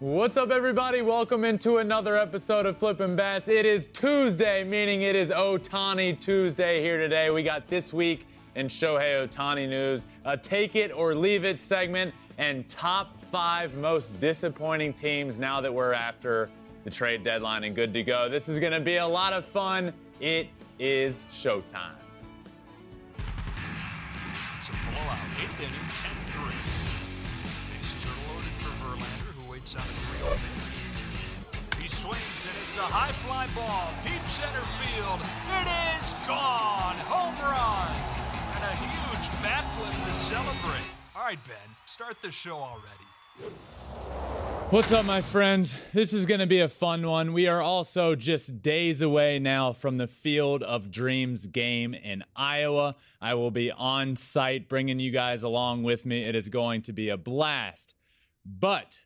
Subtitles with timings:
[0.00, 1.02] What's up, everybody?
[1.02, 3.50] Welcome into another episode of Flippin' Bats.
[3.50, 7.28] It is Tuesday, meaning it is Ohtani Tuesday here today.
[7.28, 12.14] We got this week in Shohei Ohtani news, a take it or leave it segment,
[12.38, 16.48] and top five most disappointing teams now that we're after
[16.84, 18.26] the trade deadline and good to go.
[18.26, 19.92] This is going to be a lot of fun.
[20.18, 21.92] It is showtime.
[24.58, 25.18] It's a blowout.
[25.42, 26.19] Eighth inning, 10-3.
[29.78, 31.82] 3 pitch.
[31.82, 35.20] He swings, and it's a high fly ball, deep center field.
[35.46, 36.96] It is gone!
[37.06, 37.94] Home run!
[38.56, 40.90] And a huge bat flip to celebrate.
[41.14, 43.06] All right, Ben, start the show already.
[44.70, 45.76] What's up, my friends?
[45.92, 47.32] This is going to be a fun one.
[47.32, 52.96] We are also just days away now from the Field of Dreams game in Iowa.
[53.20, 56.24] I will be on site bringing you guys along with me.
[56.24, 57.94] It is going to be a blast.
[58.44, 59.00] But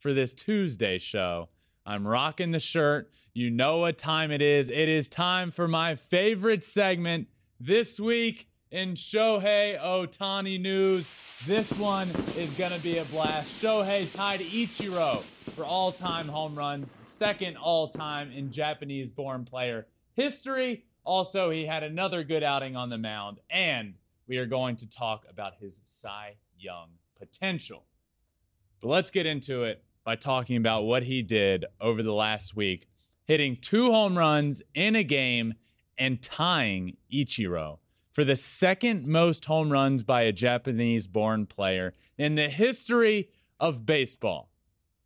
[0.00, 1.50] for this Tuesday show,
[1.86, 3.10] I'm rocking the shirt.
[3.34, 4.68] You know what time it is.
[4.68, 7.28] It is time for my favorite segment
[7.60, 11.06] this week in Shohei Ohtani news.
[11.46, 13.62] This one is going to be a blast.
[13.62, 19.86] Shohei tied Ichiro for all time home runs, second all time in Japanese born player
[20.14, 20.84] history.
[21.04, 23.94] Also, he had another good outing on the mound, and
[24.26, 27.84] we are going to talk about his Cy Young potential.
[28.80, 32.88] But let's get into it by talking about what he did over the last week,
[33.24, 35.54] hitting two home runs in a game
[35.98, 37.78] and tying Ichiro
[38.10, 43.28] for the second most home runs by a Japanese born player in the history
[43.60, 44.50] of baseball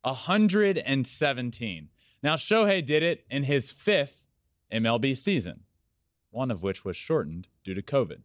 [0.02, 1.88] 117.
[2.22, 4.26] Now, Shohei did it in his fifth
[4.72, 5.60] MLB season,
[6.30, 8.22] one of which was shortened due to COVID.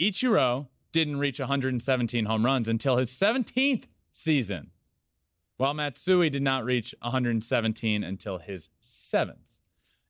[0.00, 4.70] Ichiro didn't reach 117 home runs until his 17th season,
[5.58, 9.38] while Matsui did not reach 117 until his seventh.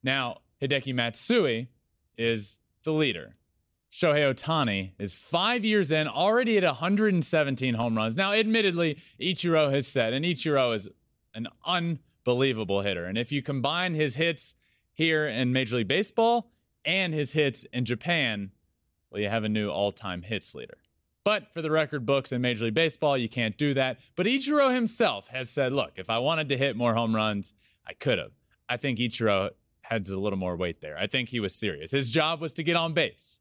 [0.02, 1.68] Now, Hideki Matsui
[2.16, 3.34] is the leader.
[3.90, 8.14] Shohei Ohtani is five years in, already at 117 home runs.
[8.14, 10.88] Now, admittedly, Ichiro has said, and Ichiro is
[11.34, 13.06] an unbelievable hitter.
[13.06, 14.54] And if you combine his hits
[14.92, 16.50] here in Major League Baseball
[16.84, 18.50] and his hits in Japan,
[19.10, 20.78] well, you have a new all time hits leader.
[21.24, 23.98] But for the record books in Major League Baseball, you can't do that.
[24.16, 27.52] But Ichiro himself has said, look, if I wanted to hit more home runs,
[27.86, 28.32] I could have.
[28.68, 29.50] I think Ichiro
[29.82, 30.96] had a little more weight there.
[30.98, 31.90] I think he was serious.
[31.90, 33.40] His job was to get on base.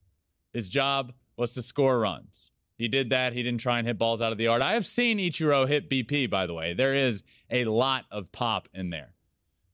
[0.54, 2.52] His job was to score runs.
[2.78, 3.34] He did that.
[3.34, 4.62] He didn't try and hit balls out of the yard.
[4.62, 6.74] I have seen Ichiro hit BP, by the way.
[6.74, 9.16] There is a lot of pop in there.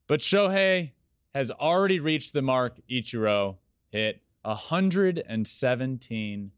[0.07, 0.91] But Shohei
[1.33, 3.57] has already reached the mark Ichiro
[3.89, 6.51] hit 117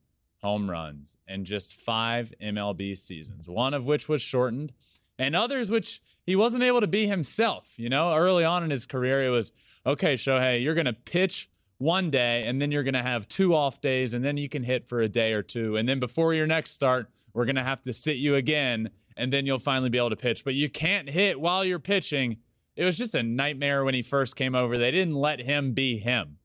[0.45, 4.71] home runs in just five MLB seasons, one of which was shortened,
[5.17, 7.73] and others which he wasn't able to be himself.
[7.77, 9.51] You know, early on in his career, it was
[9.87, 13.55] okay, Shohei, you're going to pitch one day and then you're going to have two
[13.55, 15.77] off days and then you can hit for a day or two.
[15.77, 19.33] And then before your next start we're going to have to sit you again and
[19.33, 20.45] then you'll finally be able to pitch.
[20.45, 22.37] But you can't hit while you're pitching.
[22.75, 24.77] It was just a nightmare when he first came over.
[24.77, 26.37] They didn't let him be him.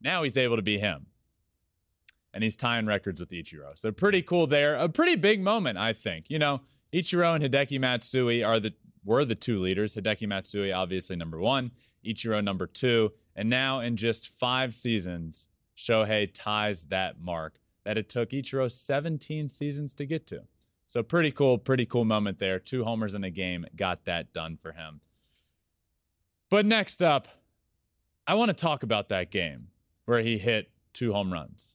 [0.00, 1.06] Now he's able to be him
[2.34, 5.94] and he's tying records with Ichiro so pretty cool there a pretty big moment I
[5.94, 6.60] think you know
[6.92, 8.72] Ichiro and Hideki Matsui are the
[9.04, 9.94] were the two leaders.
[9.94, 11.70] Hideki Matsui, obviously number one,
[12.04, 13.12] Ichiro number two.
[13.36, 19.48] And now in just five seasons, Shohei ties that mark that it took Ichiro 17
[19.48, 20.42] seasons to get to.
[20.86, 22.58] So pretty cool, pretty cool moment there.
[22.58, 25.00] Two homers in a game got that done for him.
[26.50, 27.28] But next up,
[28.26, 29.68] I want to talk about that game
[30.04, 31.74] where he hit two home runs.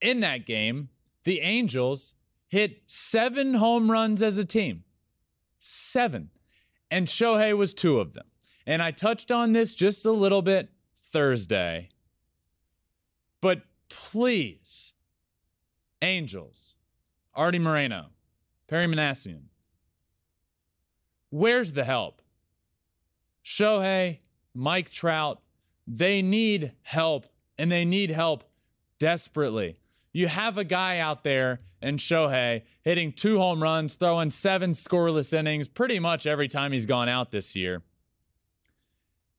[0.00, 0.90] In that game,
[1.24, 2.14] the Angels
[2.46, 4.84] hit seven home runs as a team
[5.58, 6.30] seven.
[6.90, 8.26] And Shohei was two of them.
[8.66, 11.90] And I touched on this just a little bit Thursday.
[13.40, 14.92] But please,
[16.02, 16.74] Angels,
[17.34, 18.06] Artie Moreno,
[18.66, 19.44] Perry Minasian,
[21.30, 22.22] where's the help?
[23.44, 24.18] Shohei,
[24.54, 25.40] Mike Trout,
[25.86, 28.44] they need help and they need help
[28.98, 29.78] desperately.
[30.18, 35.32] You have a guy out there in Shohei hitting two home runs, throwing seven scoreless
[35.32, 37.82] innings pretty much every time he's gone out this year.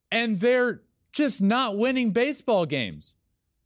[0.09, 0.81] And they're
[1.11, 3.17] just not winning baseball games.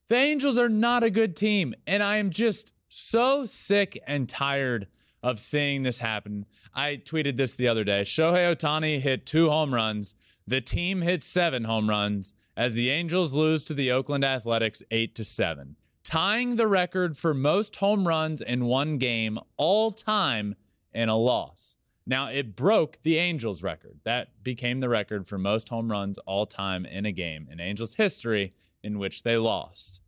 [0.07, 1.75] The Angels are not a good team.
[1.85, 4.87] And I am just so sick and tired
[5.21, 6.45] of seeing this happen.
[6.73, 8.01] I tweeted this the other day.
[8.01, 10.15] Shohei Ohtani hit two home runs.
[10.47, 15.15] The team hit seven home runs as the Angels lose to the Oakland Athletics 8
[15.15, 20.55] to 7, tying the record for most home runs in one game all time
[20.93, 21.75] in a loss.
[22.05, 23.99] Now, it broke the Angels record.
[24.03, 27.95] That became the record for most home runs all time in a game in Angels
[27.95, 28.53] history
[28.83, 30.01] in which they lost.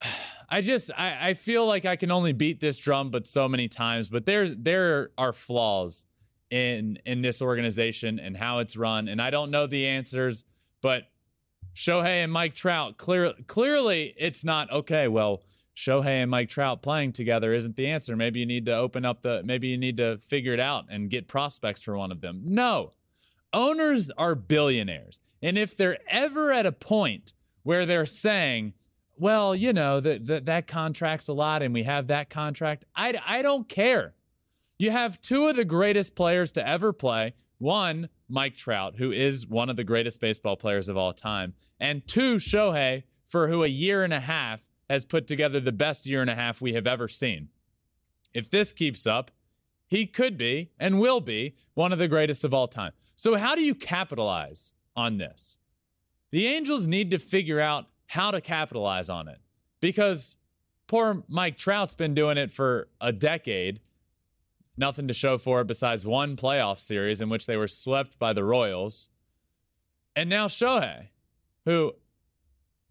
[0.48, 3.66] I just I, I feel like I can only beat this drum but so many
[3.68, 6.04] times, but there's there are flaws
[6.50, 9.08] in in this organization and how it's run.
[9.08, 10.44] And I don't know the answers,
[10.80, 11.04] but
[11.74, 15.08] Shohei and Mike Trout clear clearly it's not okay.
[15.08, 15.42] Well,
[15.76, 18.16] Shohei and Mike Trout playing together isn't the answer.
[18.16, 21.10] Maybe you need to open up the maybe you need to figure it out and
[21.10, 22.42] get prospects for one of them.
[22.44, 22.92] No.
[23.52, 25.20] Owners are billionaires.
[25.42, 27.32] And if they're ever at a point
[27.64, 28.74] where they're saying,
[29.16, 33.20] well, you know, that that that contract's a lot and we have that contract, I
[33.26, 34.14] I don't care.
[34.78, 37.34] You have two of the greatest players to ever play.
[37.58, 42.06] One, Mike Trout, who is one of the greatest baseball players of all time, and
[42.06, 46.20] two, Shohei, for who a year and a half has put together the best year
[46.20, 47.48] and a half we have ever seen.
[48.32, 49.30] If this keeps up,
[49.86, 52.92] he could be and will be one of the greatest of all time.
[53.16, 55.58] So, how do you capitalize on this?
[56.30, 59.38] The Angels need to figure out how to capitalize on it
[59.80, 60.36] because
[60.86, 63.80] poor Mike Trout's been doing it for a decade
[64.76, 68.32] nothing to show for it besides one playoff series in which they were swept by
[68.32, 69.08] the Royals.
[70.16, 71.08] And now Shohei,
[71.64, 71.94] who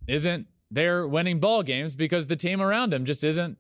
[0.08, 3.58] isn't there winning ball games because the team around him just isn't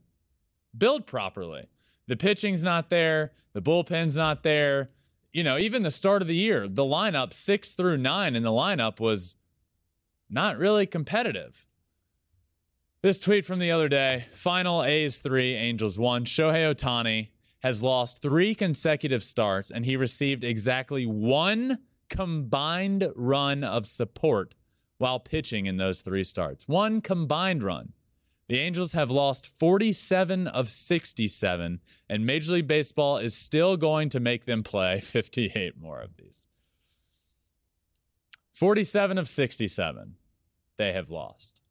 [0.78, 1.68] built properly.
[2.08, 4.90] The pitching's not there, the bullpen's not there.
[5.32, 8.52] You know, even the start of the year, the lineup six through nine in the
[8.52, 9.36] lineup was
[10.30, 11.66] not really competitive.
[13.02, 16.26] This tweet from the other day final A's three, Angels one.
[16.26, 17.30] Shohei Ohtani
[17.64, 21.80] has lost three consecutive starts, and he received exactly one
[22.10, 24.54] combined run of support
[24.98, 26.68] while pitching in those three starts.
[26.68, 27.94] One combined run.
[28.50, 31.80] The Angels have lost 47 of 67,
[32.10, 36.48] and Major League Baseball is still going to make them play 58 more of these.
[38.52, 40.16] 47 of 67,
[40.76, 41.62] they have lost.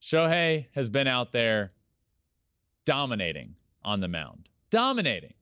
[0.00, 1.72] Shohei has been out there
[2.86, 5.34] dominating on the mound dominating.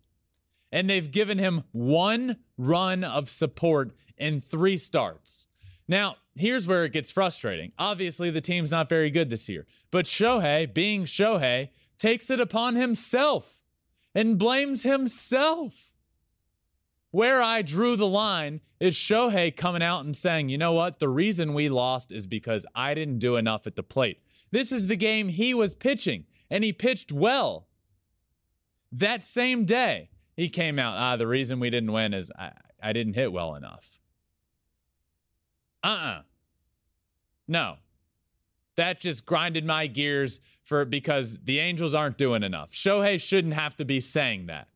[0.71, 5.47] And they've given him one run of support in three starts.
[5.89, 7.73] Now, here's where it gets frustrating.
[7.79, 12.77] Obviously, the team's not very good this year, but Shohei, being Shohei, takes it upon
[12.77, 13.63] himself
[14.15, 15.95] and blames himself.
[17.11, 20.99] Where I drew the line is Shohei coming out and saying, you know what?
[20.99, 24.21] The reason we lost is because I didn't do enough at the plate.
[24.51, 27.69] This is the game he was pitching, and he pitched well.
[28.93, 30.97] That same day, he came out.
[30.97, 32.53] Ah, the reason we didn't win is I,
[32.83, 34.01] I didn't hit well enough.
[35.83, 36.19] Uh uh-uh.
[36.19, 36.23] uh
[37.49, 37.77] No.
[38.77, 42.73] That just grinded my gears for because the Angels aren't doing enough.
[42.73, 44.69] Shohei shouldn't have to be saying that.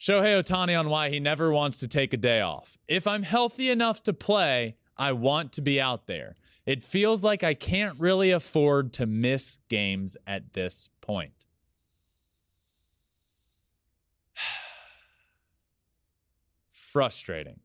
[0.00, 2.78] Shohei Ohtani on why he never wants to take a day off.
[2.86, 6.36] If I'm healthy enough to play, I want to be out there.
[6.66, 11.37] It feels like I can't really afford to miss games at this point.
[16.98, 17.60] Frustrating.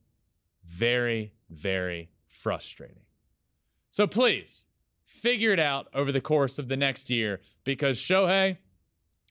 [0.63, 3.01] Very, very frustrating.
[3.89, 4.65] So please
[5.05, 8.57] figure it out over the course of the next year because Shohei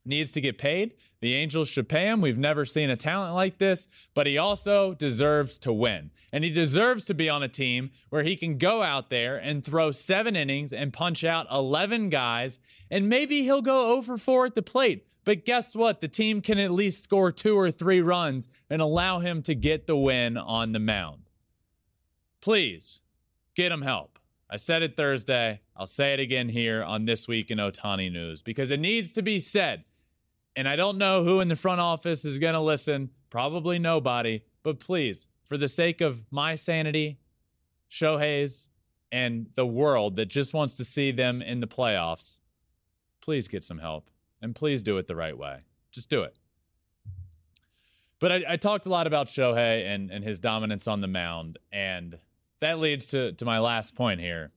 [0.04, 0.94] needs to get paid.
[1.20, 2.20] The Angels should pay him.
[2.20, 6.10] We've never seen a talent like this, but he also deserves to win.
[6.32, 9.64] And he deserves to be on a team where he can go out there and
[9.64, 12.58] throw seven innings and punch out 11 guys,
[12.90, 15.06] and maybe he'll go over 4 at the plate.
[15.24, 16.00] But guess what?
[16.00, 19.86] The team can at least score two or three runs and allow him to get
[19.86, 21.22] the win on the mound.
[22.40, 23.00] Please
[23.54, 24.18] get him help.
[24.50, 25.60] I said it Thursday.
[25.76, 29.22] I'll say it again here on This Week in Ohtani News because it needs to
[29.22, 29.84] be said.
[30.56, 33.10] And I don't know who in the front office is going to listen.
[33.30, 34.42] Probably nobody.
[34.62, 37.18] But please, for the sake of my sanity,
[37.90, 38.68] Shohei's,
[39.10, 42.38] and the world that just wants to see them in the playoffs,
[43.20, 44.10] please get some help
[44.42, 45.60] and please do it the right way.
[45.90, 46.36] Just do it.
[48.18, 51.58] But I, I, talked a lot about Shohei and, and his dominance on the mound,
[51.72, 52.18] and
[52.60, 54.52] that leads to, to my last point here.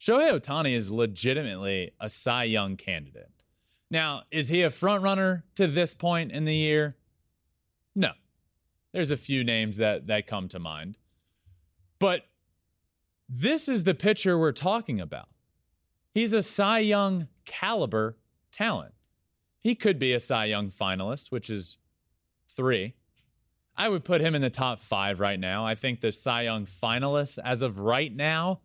[0.00, 3.30] Shohei Ohtani is legitimately a Cy Young candidate.
[3.90, 6.96] Now, is he a front runner to this point in the year?
[7.94, 8.10] No.
[8.92, 10.98] There's a few names that that come to mind.
[11.98, 12.22] But
[13.28, 15.28] this is the pitcher we're talking about.
[16.12, 18.16] He's a Cy Young caliber
[18.56, 18.94] talent.
[19.60, 21.76] He could be a Cy Young finalist, which is
[22.48, 22.94] three.
[23.76, 25.66] I would put him in the top five right now.
[25.66, 28.58] I think the Cy Young finalists, as of right now,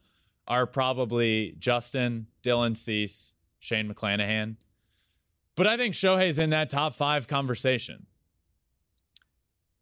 [0.47, 4.55] are probably Justin, Dylan Cease, Shane McClanahan.
[5.55, 8.05] But I think Shohei's in that top five conversation.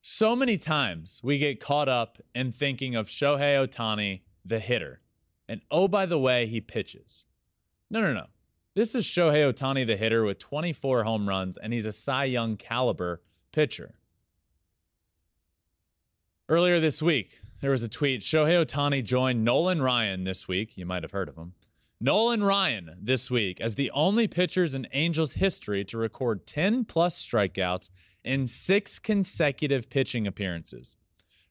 [0.01, 5.01] So many times we get caught up in thinking of Shohei Ohtani, the hitter.
[5.47, 7.25] And oh, by the way, he pitches.
[7.89, 8.25] No, no, no.
[8.75, 12.55] This is Shohei Ohtani, the hitter, with 24 home runs, and he's a Cy Young
[12.55, 13.19] caliber
[13.51, 13.95] pitcher.
[16.47, 20.77] Earlier this week, there was a tweet Shohei Ohtani joined Nolan Ryan this week.
[20.77, 21.53] You might have heard of him.
[21.99, 27.19] Nolan Ryan this week as the only pitchers in Angels history to record 10 plus
[27.21, 27.89] strikeouts
[28.23, 30.95] in six consecutive pitching appearances.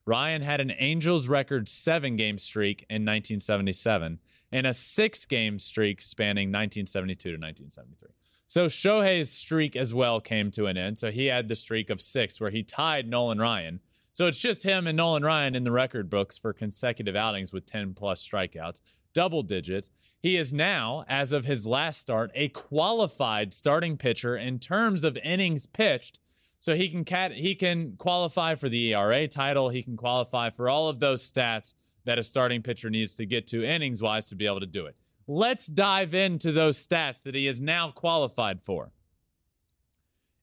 [0.07, 4.21] Ryan had an Angels record seven game streak in 1977
[4.53, 8.11] and a six game streak spanning 1972 to 1973.
[8.47, 10.99] So Shohei's streak as well came to an end.
[10.99, 13.81] So he had the streak of six where he tied Nolan Ryan.
[14.13, 17.67] So it's just him and Nolan Ryan in the record books for consecutive outings with
[17.67, 18.81] 10 plus strikeouts,
[19.13, 19.91] double digits.
[20.19, 25.17] He is now, as of his last start, a qualified starting pitcher in terms of
[25.19, 26.19] innings pitched
[26.59, 29.69] so he can cat he can qualify for the ERA title.
[29.69, 31.75] He can qualify for all of those stats
[32.09, 34.87] that a starting pitcher needs to get to innings wise to be able to do
[34.87, 34.97] it.
[35.27, 38.93] Let's dive into those stats that he is now qualified for.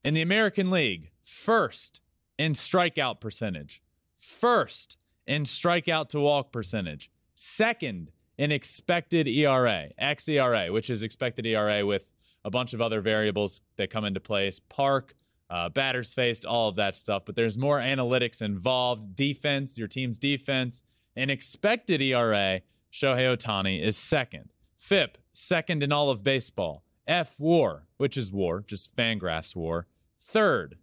[0.04, 2.02] In the American League, first
[2.38, 3.82] in strikeout percentage,
[4.16, 11.84] first in strikeout to walk percentage, second in expected ERA, xERA, which is expected ERA
[11.84, 12.12] with
[12.44, 15.16] a bunch of other variables that come into place, park,
[15.50, 17.24] uh, batters faced, all of that stuff.
[17.26, 19.16] But there's more analytics involved.
[19.16, 20.84] Defense, your team's defense,
[21.16, 22.62] and expected ERA.
[22.92, 24.52] Shohei Ohtani is second.
[24.78, 26.84] FIP, second in all of baseball.
[27.08, 29.88] F WAR, which is WAR, just Fangraphs WAR,
[30.20, 30.78] third,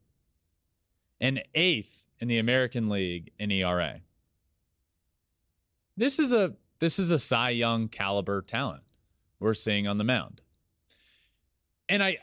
[1.21, 4.01] and eighth in the American League in ERA.
[5.97, 8.83] This is a this is a Cy Young caliber talent
[9.39, 10.43] we're seeing on the mound.
[11.89, 12.19] And I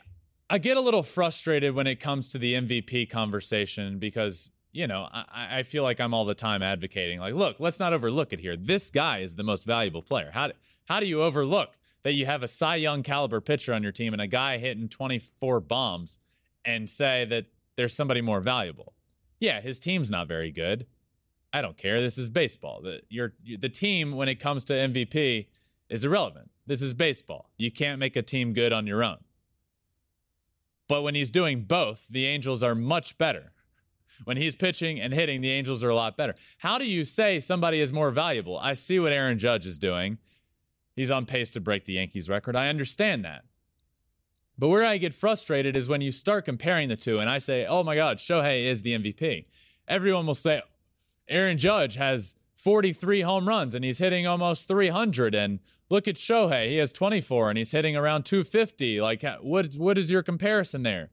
[0.52, 5.08] I get a little frustrated when it comes to the MVP conversation because, you know,
[5.12, 8.40] I, I, feel like I'm all the time advocating, like, look, let's not overlook it
[8.40, 8.56] here.
[8.56, 10.30] This guy is the most valuable player.
[10.32, 10.52] How do,
[10.84, 11.70] how do you overlook
[12.02, 14.88] that you have a Cy Young caliber pitcher on your team and a guy hitting
[14.88, 16.18] 24 bombs
[16.64, 17.46] and say that
[17.76, 18.94] there's somebody more valuable?
[19.40, 20.86] Yeah, his team's not very good.
[21.52, 22.00] I don't care.
[22.00, 22.80] This is baseball.
[22.82, 25.46] The, your, the team, when it comes to MVP,
[25.88, 26.50] is irrelevant.
[26.66, 27.50] This is baseball.
[27.56, 29.18] You can't make a team good on your own.
[30.86, 33.52] But when he's doing both, the Angels are much better.
[34.24, 36.34] When he's pitching and hitting, the Angels are a lot better.
[36.58, 38.58] How do you say somebody is more valuable?
[38.58, 40.18] I see what Aaron Judge is doing.
[40.94, 42.56] He's on pace to break the Yankees record.
[42.56, 43.44] I understand that.
[44.58, 47.64] But where I get frustrated is when you start comparing the two and I say,
[47.64, 49.46] oh my God, Shohei is the MVP.
[49.88, 50.60] Everyone will say,
[51.28, 55.34] Aaron Judge has 43 home runs and he's hitting almost 300.
[55.34, 56.68] And look at Shohei.
[56.68, 59.00] He has 24 and he's hitting around 250.
[59.00, 61.08] Like, what, what is your comparison there?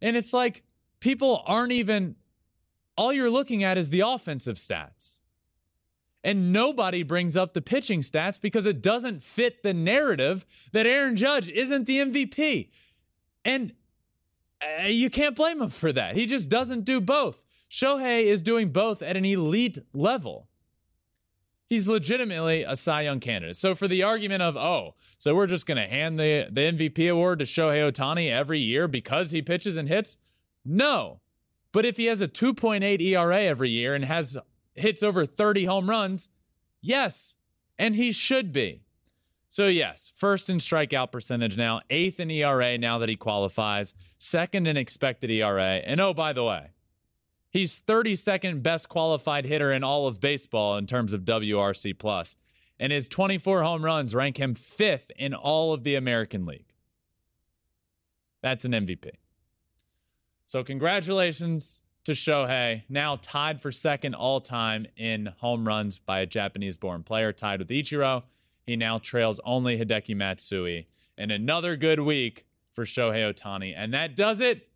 [0.00, 0.62] And it's like
[1.00, 2.16] people aren't even,
[2.96, 5.18] all you're looking at is the offensive stats.
[6.24, 11.14] And nobody brings up the pitching stats because it doesn't fit the narrative that Aaron
[11.14, 12.70] Judge isn't the MVP.
[13.44, 13.74] And
[14.60, 16.16] uh, you can't blame him for that.
[16.16, 17.44] He just doesn't do both.
[17.70, 20.48] Shohei is doing both at an elite level
[21.68, 23.56] he's legitimately a Cy Young candidate.
[23.56, 27.10] So for the argument of, oh, so we're just going to hand the, the MVP
[27.10, 30.16] award to Shohei Ohtani every year because he pitches and hits?
[30.64, 31.20] No.
[31.76, 34.38] But if he has a 2.8 ERA every year and has
[34.72, 36.30] hits over 30 home runs,
[36.80, 37.36] yes.
[37.78, 38.80] And he should be.
[39.50, 44.66] So, yes, first in strikeout percentage now, eighth in ERA now that he qualifies, second
[44.66, 45.82] in expected ERA.
[45.84, 46.70] And oh, by the way,
[47.50, 52.36] He's 32nd best qualified hitter in all of baseball in terms of WRC plus,
[52.80, 56.72] and his 24 home runs rank him fifth in all of the American League.
[58.40, 59.10] That's an MVP.
[60.46, 66.26] So congratulations to Shohei, now tied for second all time in home runs by a
[66.26, 68.22] Japanese-born player, tied with Ichiro.
[68.64, 70.86] He now trails only Hideki Matsui.
[71.18, 73.74] And another good week for Shohei Ohtani.
[73.76, 74.68] And that does it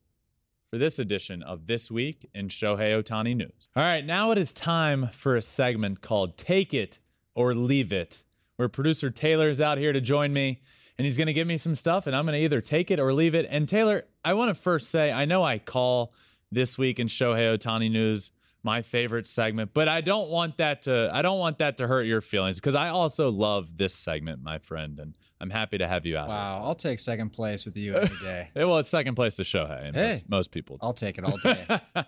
[0.70, 3.68] for this edition of This Week in Shohei Ohtani News.
[3.76, 6.98] All right, now it is time for a segment called Take It
[7.34, 8.22] or Leave It,
[8.56, 10.62] where producer Taylor is out here to join me
[10.98, 12.98] and he's going to give me some stuff and I'm going to either take it
[12.98, 13.46] or leave it.
[13.48, 16.12] And Taylor, I want to first say I know I call
[16.52, 18.30] this week in Shohei Ohtani news
[18.62, 22.02] my favorite segment, but I don't want that to I don't want that to hurt
[22.02, 26.04] your feelings because I also love this segment, my friend, and I'm happy to have
[26.04, 26.28] you out.
[26.28, 28.50] Wow, I'll take second place with you any day.
[28.56, 29.86] well, it's second place to Shohei.
[29.86, 30.12] And Hey.
[30.12, 30.76] most, most people.
[30.76, 30.80] do.
[30.86, 31.64] I'll take it all day.
[31.96, 32.04] all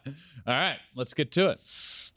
[0.46, 1.60] right, let's get to it.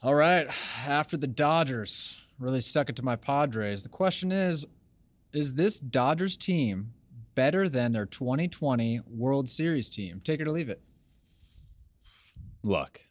[0.04, 0.48] all right,
[0.86, 4.66] after the Dodgers really stuck it to my Padres, the question is
[5.32, 6.92] is this Dodgers team
[7.36, 10.22] better than their 2020 World Series team?
[10.24, 10.82] Take it or leave it.
[12.64, 13.02] Look,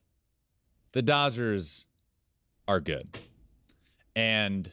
[0.93, 1.87] the Dodgers
[2.67, 3.19] are good.
[4.17, 4.73] And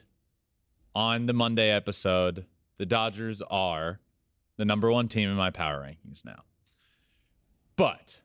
[0.94, 2.46] on the Monday episode,
[2.78, 4.00] the Dodgers are
[4.56, 6.42] the number one team in my power rankings now.
[7.76, 8.20] But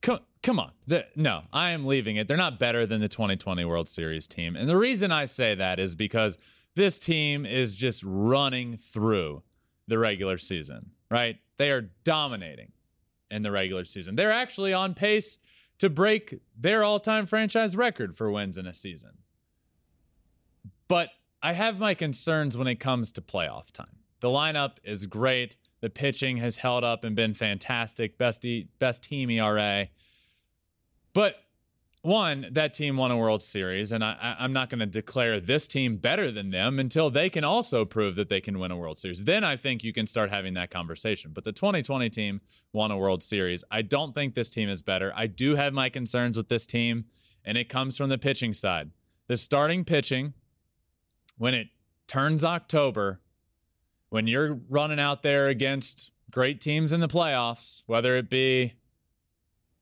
[0.00, 0.72] come, come on.
[0.86, 2.28] The, no, I am leaving it.
[2.28, 4.56] They're not better than the 2020 World Series team.
[4.56, 6.36] And the reason I say that is because
[6.74, 9.42] this team is just running through
[9.88, 11.36] the regular season, right?
[11.58, 12.72] They are dominating
[13.30, 14.16] in the regular season.
[14.16, 15.38] They're actually on pace
[15.78, 19.10] to break their all time franchise record for wins in a season.
[20.88, 21.08] But
[21.42, 23.96] I have my concerns when it comes to playoff time.
[24.20, 25.56] The lineup is great.
[25.80, 28.16] The pitching has held up and been fantastic.
[28.16, 29.88] Best, e- best team ERA.
[31.12, 31.36] But
[32.02, 35.68] one, that team won a World Series, and I, I'm not going to declare this
[35.68, 38.98] team better than them until they can also prove that they can win a World
[38.98, 39.22] Series.
[39.22, 41.30] Then I think you can start having that conversation.
[41.32, 42.40] But the 2020 team
[42.72, 43.62] won a World Series.
[43.70, 45.12] I don't think this team is better.
[45.14, 47.04] I do have my concerns with this team,
[47.44, 48.90] and it comes from the pitching side.
[49.28, 50.34] The starting pitching,
[51.38, 51.68] when it
[52.08, 53.20] turns October,
[54.10, 58.74] when you're running out there against great teams in the playoffs, whether it be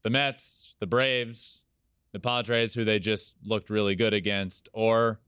[0.02, 1.64] the Mets, the Braves,
[2.12, 5.20] the Padres, who they just looked really good against, or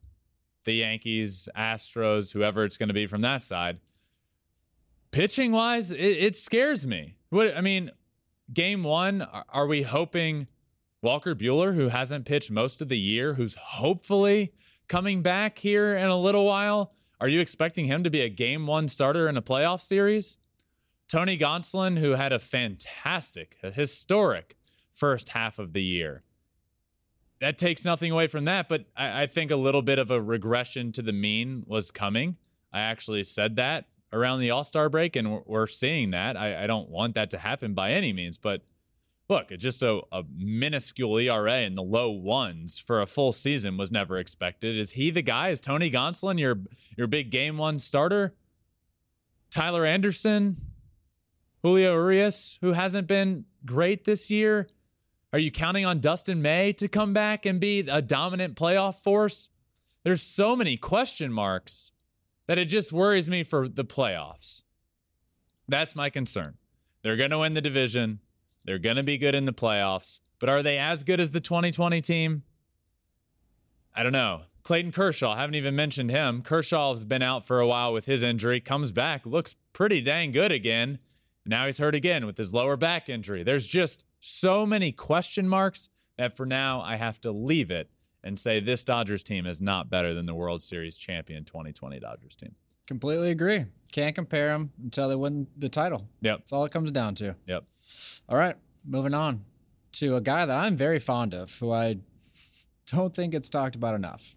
[0.64, 3.78] the Yankees, Astros, whoever it's going to be from that side.
[5.10, 7.16] Pitching wise, it, it scares me.
[7.30, 7.90] What I mean,
[8.52, 10.46] game one, are, we hoping
[11.02, 14.52] Walker Buehler, who hasn't pitched most of the year, who's hopefully
[14.88, 18.66] coming back here in a little while, are you expecting him to be a game
[18.66, 20.38] one starter in a playoff series?
[21.08, 24.56] Tony Gonsolin, who had a fantastic, a historic
[24.90, 26.22] first half of the year.
[27.42, 30.22] That takes nothing away from that, but I, I think a little bit of a
[30.22, 32.36] regression to the mean was coming.
[32.72, 36.36] I actually said that around the All Star break, and we're, seeing that.
[36.36, 38.62] I, I don't want that to happen by any means, but
[39.28, 43.76] look, it's just a, a minuscule ERA in the low ones for a full season
[43.76, 44.78] was never expected.
[44.78, 45.48] Is he the guy?
[45.48, 46.60] Is Tony Gonsolin your
[46.96, 48.36] your big game one starter?
[49.50, 50.58] Tyler Anderson,
[51.62, 54.68] Julio Urias, who hasn't been great this year.
[55.32, 59.48] Are you counting on Dustin May to come back and be a dominant playoff force?
[60.04, 61.92] There's so many question marks
[62.46, 64.62] that it just worries me for the playoffs.
[65.68, 66.58] That's my concern.
[67.02, 68.20] They're going to win the division.
[68.64, 71.40] They're going to be good in the playoffs, but are they as good as the
[71.40, 72.42] 2020 team?
[73.94, 74.42] I don't know.
[74.64, 76.42] Clayton Kershaw, I haven't even mentioned him.
[76.42, 80.30] Kershaw has been out for a while with his injury, comes back, looks pretty dang
[80.30, 80.98] good again.
[81.44, 83.42] Now he's hurt again with his lower back injury.
[83.42, 87.90] There's just so many question marks that for now I have to leave it
[88.22, 92.36] and say this Dodgers team is not better than the World Series champion 2020 Dodgers
[92.36, 92.54] team.
[92.86, 93.64] Completely agree.
[93.90, 96.06] Can't compare them until they win the title.
[96.20, 96.38] Yep.
[96.38, 97.34] That's all it comes down to.
[97.46, 97.64] Yep.
[98.28, 98.54] All right,
[98.86, 99.44] moving on
[99.94, 101.96] to a guy that I'm very fond of, who I
[102.86, 104.36] don't think gets talked about enough.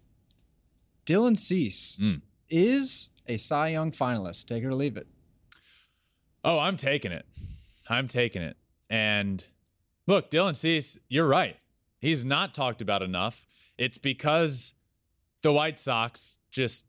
[1.06, 2.22] Dylan Cease Mm.
[2.50, 4.46] is a Cy Young finalist.
[4.46, 5.06] Take it or leave it.
[6.42, 7.24] Oh, I'm taking it.
[7.88, 8.56] I'm taking it.
[8.90, 9.44] And
[10.06, 11.56] look, Dylan Cease, you're right.
[11.98, 13.46] He's not talked about enough.
[13.78, 14.74] It's because
[15.42, 16.84] the White Sox just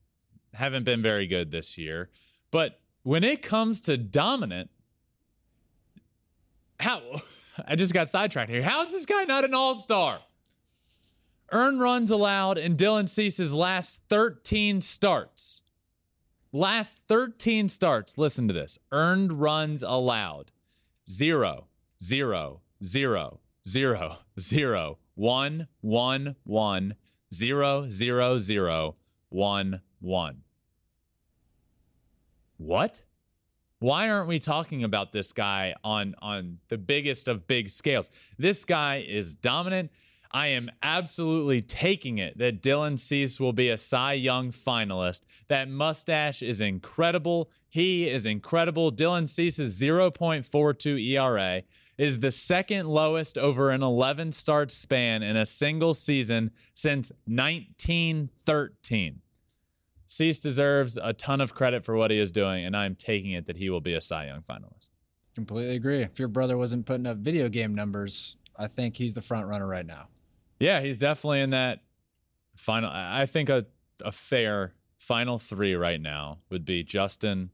[0.54, 2.10] haven't been very good this year.
[2.52, 4.70] But when it comes to dominant,
[6.80, 7.02] how
[7.68, 8.62] I just got sidetracked here.
[8.62, 10.20] How is this guy not an all-star?
[11.52, 15.62] Earned runs allowed in Dylan Cease's last 13 starts.
[16.52, 18.78] Last 13 starts, listen to this.
[18.92, 20.52] Earned runs allowed.
[21.10, 21.68] Zero,
[22.02, 26.96] zero, zero, zero, zero, one, one, one,
[27.34, 28.96] zero, zero, zero,
[29.30, 30.44] one, one.
[32.58, 33.02] What?
[33.80, 38.10] Why aren't we talking about this guy on on the biggest of big scales?
[38.38, 39.92] This guy is dominant.
[40.32, 45.22] I am absolutely taking it that Dylan Cease will be a Cy Young finalist.
[45.48, 47.50] That mustache is incredible.
[47.70, 48.92] He is incredible.
[48.92, 51.64] Dylan Cease's 0.42 ERA
[51.98, 59.22] is the second lowest over an 11 start span in a single season since 1913.
[60.06, 63.46] Cease deserves a ton of credit for what he is doing, and I'm taking it
[63.48, 64.92] that he will be a Cy Young finalist.
[65.36, 66.02] Completely agree.
[66.02, 69.86] If Verlander wasn't putting up video game numbers, I think he's the front runner right
[69.86, 70.08] now.
[70.60, 71.82] Yeah, he's definitely in that
[72.56, 72.90] final.
[72.92, 73.66] I think a,
[74.04, 77.52] a fair final three right now would be Justin,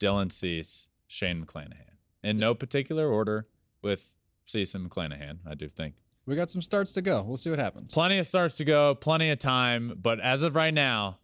[0.00, 1.96] Dylan Cease, Shane McClanahan.
[2.22, 3.46] In no particular order
[3.82, 4.12] with
[4.46, 5.94] Cease and McClanahan, I do think.
[6.26, 7.22] We got some starts to go.
[7.22, 7.92] We'll see what happens.
[7.92, 11.18] Plenty of starts to go, plenty of time, but as of right now,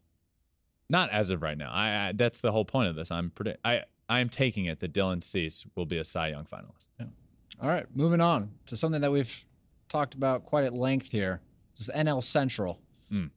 [0.91, 1.71] not as of right now.
[1.73, 3.11] I, I that's the whole point of this.
[3.11, 6.45] I'm pretty I I am taking it that Dylan Cease will be a Cy Young
[6.45, 6.89] finalist.
[6.99, 7.07] Yeah.
[7.63, 9.45] All right, moving on to something that we've
[9.91, 11.43] talked about quite at length here.
[11.77, 12.81] This is NL Central.
[13.13, 13.31] Mm.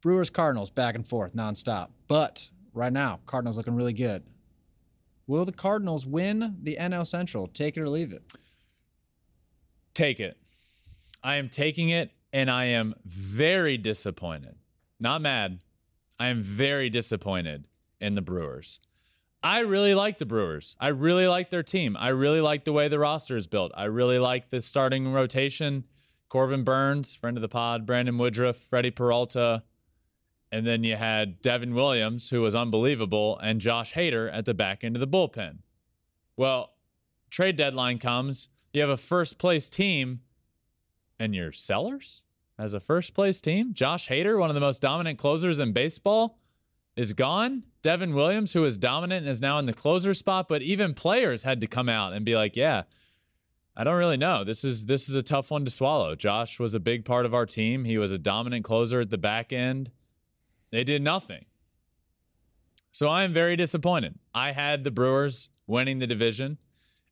[0.00, 1.90] Brewers Cardinals back and forth nonstop.
[2.08, 4.24] But right now, Cardinals looking really good.
[5.26, 7.46] Will the Cardinals win the NL Central?
[7.46, 8.22] Take it or leave it?
[9.94, 10.38] Take it.
[11.22, 14.56] I am taking it and I am very disappointed.
[14.98, 15.60] Not mad.
[16.18, 17.66] I am very disappointed
[18.00, 18.80] in the Brewers.
[19.42, 20.76] I really like the Brewers.
[20.80, 21.96] I really like their team.
[21.98, 23.70] I really like the way the roster is built.
[23.76, 25.84] I really like the starting rotation.
[26.28, 29.62] Corbin Burnes, friend of the pod, Brandon Woodruff, Freddie Peralta,
[30.50, 34.82] and then you had Devin Williams, who was unbelievable, and Josh Hader at the back
[34.82, 35.58] end of the bullpen.
[36.36, 36.74] Well,
[37.30, 38.48] trade deadline comes.
[38.72, 40.20] You have a first place team,
[41.18, 42.22] and you're sellers
[42.58, 43.72] as a first place team.
[43.72, 46.38] Josh Hader, one of the most dominant closers in baseball,
[46.96, 47.64] is gone.
[47.82, 51.60] Devin Williams, who is dominant is now in the closer spot, but even players had
[51.60, 52.82] to come out and be like, yeah,
[53.78, 54.42] I don't really know.
[54.42, 56.16] This is this is a tough one to swallow.
[56.16, 57.84] Josh was a big part of our team.
[57.84, 59.92] He was a dominant closer at the back end.
[60.72, 61.44] They did nothing.
[62.90, 64.18] So I am very disappointed.
[64.34, 66.58] I had the Brewers winning the division,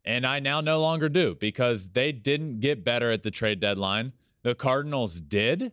[0.04, 4.12] and I now no longer do because they didn't get better at the trade deadline.
[4.42, 5.70] The Cardinals did.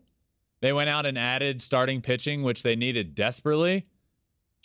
[0.61, 3.87] They went out and added starting pitching, which they needed desperately.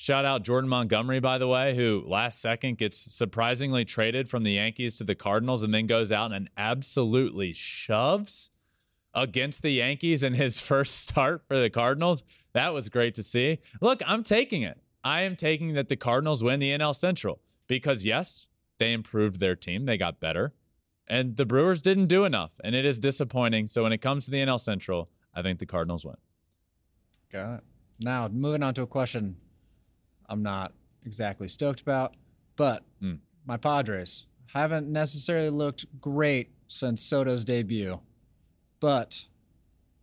[0.00, 4.52] Shout out Jordan Montgomery, by the way, who last second gets surprisingly traded from the
[4.52, 8.50] Yankees to the Cardinals and then goes out and absolutely shoves
[9.12, 12.22] against the Yankees in his first start for the Cardinals.
[12.52, 13.58] That was great to see.
[13.80, 14.80] Look, I'm taking it.
[15.02, 18.46] I am taking that the Cardinals win the NL Central because, yes,
[18.78, 20.54] they improved their team, they got better,
[21.08, 23.66] and the Brewers didn't do enough, and it is disappointing.
[23.66, 26.18] So when it comes to the NL Central, I think the Cardinals win.
[27.32, 27.64] Got it.
[27.98, 29.38] Now, moving on to a question
[30.28, 30.72] I'm not
[31.04, 32.14] exactly stoked about,
[32.56, 33.18] but mm.
[33.46, 38.00] my Padres haven't necessarily looked great since Soto's debut.
[38.80, 39.26] But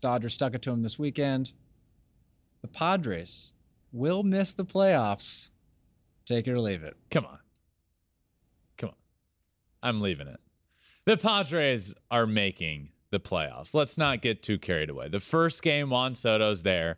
[0.01, 1.53] Dodgers stuck it to him this weekend.
[2.61, 3.53] The Padres
[3.91, 5.49] will miss the playoffs.
[6.25, 6.97] Take it or leave it.
[7.11, 7.39] Come on.
[8.77, 8.95] Come on.
[9.81, 10.39] I'm leaving it.
[11.05, 13.73] The Padres are making the playoffs.
[13.73, 15.07] Let's not get too carried away.
[15.07, 16.97] The first game, Juan Soto's there.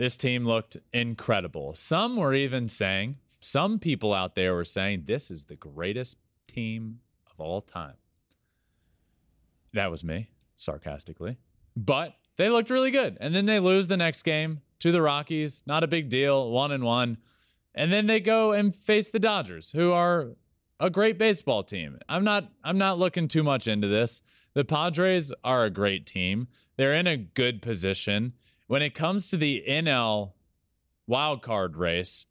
[0.00, 1.74] This team looked incredible.
[1.74, 7.00] Some were even saying, some people out there were saying, this is the greatest team
[7.30, 7.96] of all time.
[9.74, 11.36] That was me sarcastically.
[11.76, 13.18] But they looked really good.
[13.20, 15.62] And then they lose the next game to the Rockies.
[15.66, 17.18] Not a big deal, one and one.
[17.74, 20.28] And then they go and face the Dodgers, who are
[20.80, 21.98] a great baseball team.
[22.08, 24.22] I'm not I'm not looking too much into this.
[24.54, 26.48] The Padres are a great team.
[26.78, 28.32] They're in a good position.
[28.70, 30.30] When it comes to the NL
[31.08, 32.26] wild card race,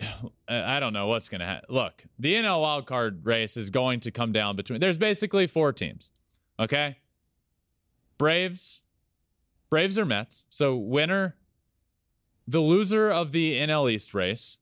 [0.48, 1.72] I don't know what's going to happen.
[1.72, 4.80] Look, the NL wild card race is going to come down between.
[4.80, 6.10] There's basically four teams.
[6.58, 6.96] Okay?
[8.18, 8.82] Braves,
[9.70, 10.44] Braves or Mets.
[10.50, 11.36] So winner,
[12.48, 14.58] the loser of the NL East race,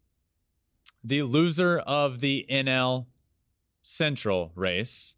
[1.03, 3.07] the loser of the NL
[3.81, 5.15] Central race,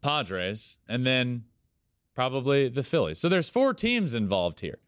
[0.00, 1.46] Padres, and then
[2.14, 3.18] probably the Phillies.
[3.18, 4.78] So there's four teams involved here.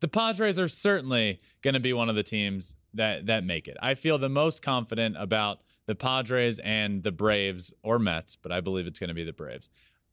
[0.00, 3.76] The Padres are certainly going to be one of the teams that that make it.
[3.82, 8.60] I feel the most confident about the Padres and the Braves or Mets, but I
[8.60, 9.68] believe it's going to be the Braves.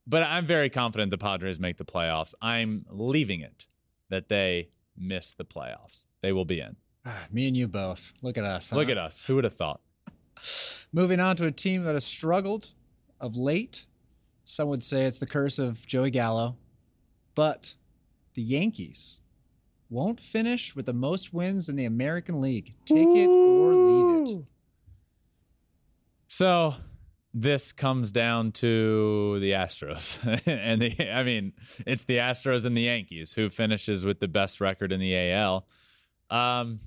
[0.05, 2.33] But I'm very confident the Padres make the playoffs.
[2.41, 3.67] I'm leaving it
[4.09, 6.07] that they miss the playoffs.
[6.21, 6.75] They will be in.
[7.05, 8.13] Ah, me and you both.
[8.21, 8.69] Look at us.
[8.69, 8.77] Huh?
[8.77, 9.25] Look at us.
[9.25, 9.81] Who would have thought?
[10.93, 12.69] Moving on to a team that has struggled
[13.19, 13.85] of late.
[14.49, 16.55] Some would say it's the curse of Joey Gallo,
[17.35, 17.75] but
[18.33, 19.19] the Yankees
[19.89, 22.73] won't finish with the most wins in the American League.
[22.85, 24.45] Take it or leave it.
[26.29, 26.75] So
[27.33, 30.23] this comes down to the Astros.
[30.45, 31.51] and the I mean,
[31.85, 35.67] it's the Astros and the Yankees who finishes with the best record in the AL.
[36.29, 36.79] Um,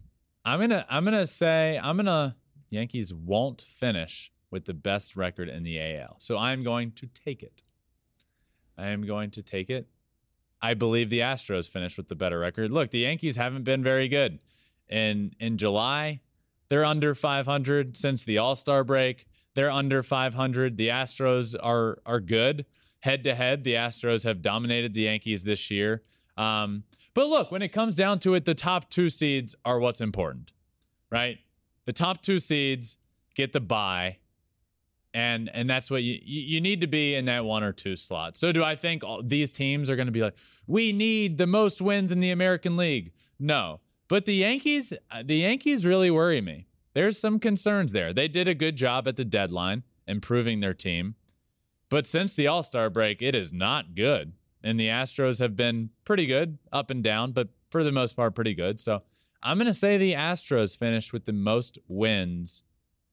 [0.46, 2.34] I'm going to I'm going to say I'm going to
[2.70, 6.16] Yankees won't finish with the best record in the AL.
[6.18, 7.62] So I'm going to take it.
[8.76, 9.88] I am going to take it.
[10.62, 12.70] I believe the Astros finish with the better record.
[12.70, 14.38] Look, the Yankees haven't been very good.
[14.88, 16.20] in in July.
[16.68, 19.26] They're under 500 since the All Star break.
[19.54, 20.76] They're under 500.
[20.76, 22.66] The Astros are are good
[23.00, 23.64] head to head.
[23.64, 26.02] The Astros have dominated the Yankees this year.
[26.36, 26.84] Um,
[27.14, 30.52] but look, when it comes down to it, the top two seeds are what's important,
[31.10, 31.38] right?
[31.86, 32.98] The top two seeds
[33.34, 34.18] get the bye,
[35.12, 38.36] and and that's what you you need to be in that one or two slot.
[38.36, 41.46] So do I think all, these teams are going to be like, we need the
[41.46, 43.12] most wins in the American League?
[43.38, 46.66] No, but the Yankees, uh, the Yankees really worry me.
[46.94, 48.12] There's some concerns there.
[48.12, 51.14] They did a good job at the deadline improving their team.
[51.88, 54.32] But since the All Star break, it is not good.
[54.62, 58.34] And the Astros have been pretty good, up and down, but for the most part,
[58.34, 58.80] pretty good.
[58.80, 59.02] So
[59.42, 62.62] I'm going to say the Astros finished with the most wins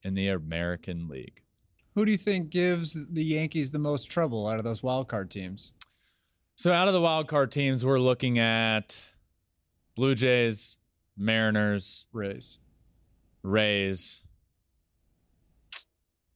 [0.04, 1.42] in the American League.
[1.98, 5.32] Who do you think gives the Yankees the most trouble out of those wild card
[5.32, 5.74] teams?
[6.56, 9.04] So out of the wild card teams, we're looking at
[9.96, 10.78] Blue Jays,
[11.18, 12.60] Mariners, Rays.
[13.42, 14.22] Rays.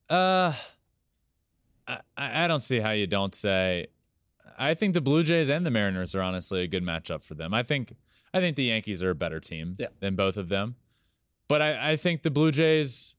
[0.09, 0.55] Uh,
[1.87, 3.85] I, I don't see how you don't say.
[4.57, 7.53] I think the Blue Jays and the Mariners are honestly a good matchup for them.
[7.53, 7.93] I think
[8.33, 9.89] I think the Yankees are a better team yeah.
[9.99, 10.77] than both of them,
[11.47, 13.13] but I, I think the Blue Jays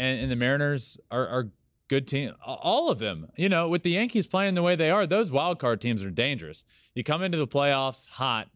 [0.00, 1.48] and, and the Mariners are, are
[1.88, 2.32] good team.
[2.44, 5.58] All of them, you know, with the Yankees playing the way they are, those wild
[5.58, 6.64] card teams are dangerous.
[6.94, 8.48] You come into the playoffs hot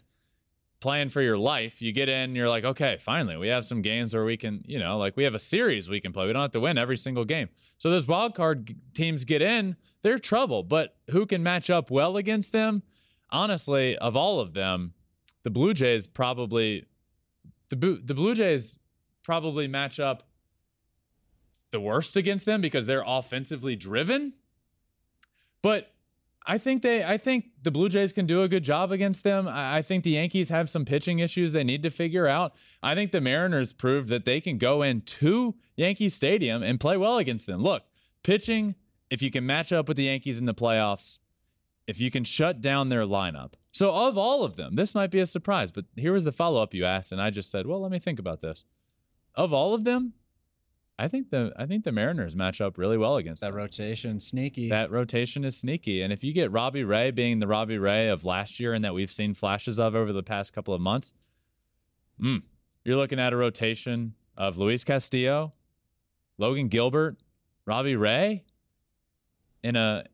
[0.80, 4.14] playing for your life, you get in, you're like, okay, finally, we have some games
[4.14, 6.26] where we can, you know, like we have a series we can play.
[6.26, 7.50] We don't have to win every single game.
[7.76, 10.62] So those wild card teams get in, they're trouble.
[10.62, 12.82] But who can match up well against them?
[13.30, 14.94] Honestly, of all of them,
[15.42, 16.86] the Blue Jays probably
[17.68, 18.78] the the Blue Jays
[19.22, 20.24] probably match up
[21.70, 24.35] the worst against them because they're offensively driven.
[25.62, 25.92] But
[26.46, 29.46] I think they I think the Blue Jays can do a good job against them.
[29.46, 32.54] I think the Yankees have some pitching issues they need to figure out.
[32.83, 37.18] I think the Mariners proved that they can go into Yankee Stadium and play well
[37.18, 37.62] against them.
[37.62, 37.83] Look,
[38.22, 38.74] pitching,
[39.11, 41.18] if you can match up with the Yankees in the playoffs,
[41.87, 43.52] if you can shut down their lineup.
[43.72, 46.74] So of all of them, this might be a surprise, but here was the follow-up
[46.74, 48.64] you asked and I just said, "Well, let me think about this."
[49.35, 50.14] Of all of them,
[51.00, 53.56] I think the I think the Mariners match up really well against that them.
[53.56, 54.20] rotation.
[54.20, 54.68] Sneaky.
[54.68, 58.26] That rotation is sneaky, and if you get Robbie Ray being the Robbie Ray of
[58.26, 61.14] last year and that we've seen flashes of over the past couple of months,
[62.22, 62.42] mm,
[62.84, 65.54] you're looking at a rotation of Luis Castillo,
[66.36, 67.16] Logan Gilbert,
[67.64, 68.44] Robbie Ray
[69.62, 70.04] in a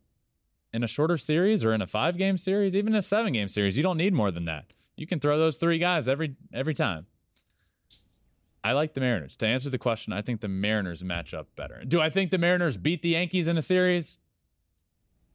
[0.72, 3.76] in a shorter series or in a five game series, even a seven game series.
[3.76, 4.66] You don't need more than that.
[4.96, 7.06] You can throw those three guys every every time.
[8.66, 9.36] I like the Mariners.
[9.36, 11.84] To answer the question, I think the Mariners match up better.
[11.86, 14.18] Do I think the Mariners beat the Yankees in a series?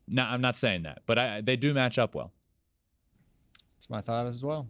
[0.05, 2.33] No, I'm not saying that, but I, they do match up well.
[3.77, 4.67] That's my thought as well.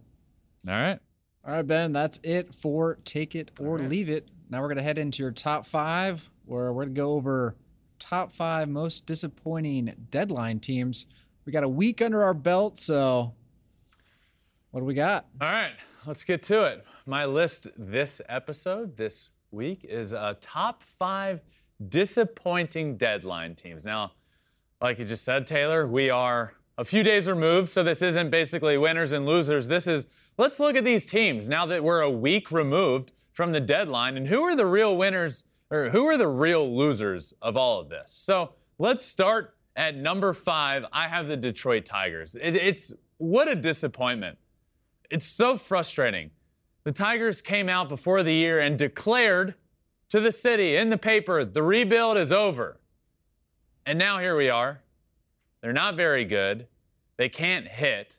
[0.68, 1.00] All right.
[1.44, 3.88] All right, Ben, that's it for Take It or right.
[3.88, 4.28] Leave It.
[4.48, 7.56] Now we're going to head into your top five, where we're going to go over
[7.98, 11.06] top five most disappointing deadline teams.
[11.46, 13.34] We got a week under our belt, so
[14.70, 15.26] what do we got?
[15.40, 15.72] All right,
[16.06, 21.40] let's get to it my list this episode, this week, is a top five
[21.88, 23.84] disappointing deadline teams.
[23.84, 24.12] Now,
[24.80, 28.78] like you just said, Taylor, we are a few days removed, so this isn't basically
[28.78, 29.68] winners and losers.
[29.68, 30.06] This is
[30.38, 34.26] let's look at these teams now that we're a week removed from the deadline and
[34.26, 38.10] who are the real winners or who are the real losers of all of this.
[38.10, 40.84] So let's start at number five.
[40.92, 42.34] I have the Detroit Tigers.
[42.34, 44.38] It, it's what a disappointment.
[45.10, 46.30] It's so frustrating
[46.84, 49.54] the Tigers came out before the year and declared
[50.08, 52.78] to the city in the paper the rebuild is over.
[53.86, 54.80] And now here we are.
[55.60, 56.66] They're not very good.
[57.16, 58.18] They can't hit.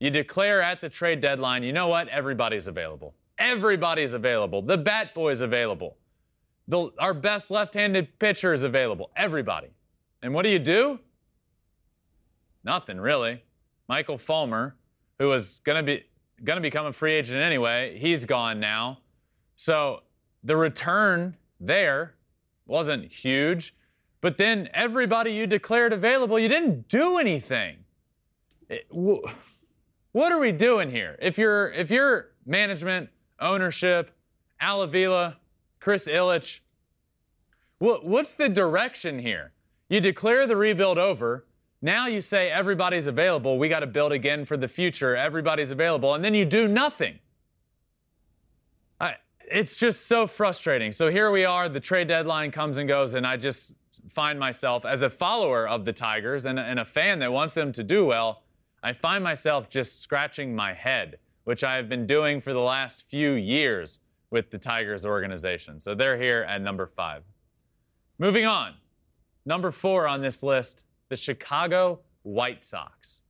[0.00, 2.08] You declare at the trade deadline, you know what?
[2.08, 3.14] Everybody's available.
[3.38, 4.62] Everybody's available.
[4.62, 5.96] The Bat Boy's available.
[6.68, 9.10] The, our best left handed pitcher is available.
[9.16, 9.68] Everybody.
[10.22, 10.98] And what do you do?
[12.64, 13.42] Nothing, really.
[13.88, 14.76] Michael Fulmer,
[15.18, 16.04] who was going to be
[16.44, 17.98] going to become a free agent anyway.
[17.98, 18.98] He's gone now.
[19.56, 20.00] So
[20.44, 22.14] the return there
[22.66, 23.74] wasn't huge.
[24.20, 27.76] But then everybody you declared available, you didn't do anything.
[28.68, 31.16] It, what are we doing here?
[31.20, 34.10] If you're if you're management, ownership,
[34.60, 35.36] Al Avila,
[35.80, 36.60] Chris Ilitch,
[37.78, 39.52] what, what's the direction here?
[39.88, 41.46] You declare the rebuild over,
[41.80, 43.58] now you say everybody's available.
[43.58, 45.16] We got to build again for the future.
[45.16, 46.14] Everybody's available.
[46.14, 47.18] And then you do nothing.
[49.00, 49.14] I,
[49.50, 50.92] it's just so frustrating.
[50.92, 51.68] So here we are.
[51.68, 53.14] The trade deadline comes and goes.
[53.14, 53.74] And I just
[54.10, 57.72] find myself, as a follower of the Tigers and, and a fan that wants them
[57.72, 58.42] to do well,
[58.82, 63.04] I find myself just scratching my head which I have been doing for the last
[63.08, 65.80] few years with the Tigers organization.
[65.80, 67.22] So they're here at number five.
[68.18, 68.74] Moving on.
[69.46, 73.22] Number four on this list, the Chicago White Sox.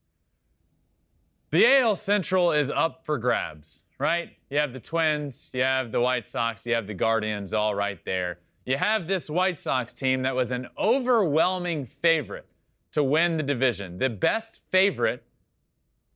[1.51, 4.31] The AL Central is up for grabs, right?
[4.51, 7.99] You have the Twins, you have the White Sox, you have the Guardians all right
[8.05, 8.39] there.
[8.67, 12.47] You have this White Sox team that was an overwhelming favorite
[12.93, 13.97] to win the division.
[13.97, 15.25] The best favorite,